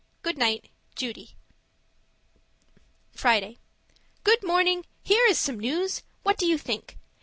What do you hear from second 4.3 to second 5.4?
morning! Here is